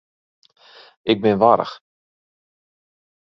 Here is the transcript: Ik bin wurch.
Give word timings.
Ik 1.11 1.17
bin 1.23 1.39
wurch. 1.41 1.73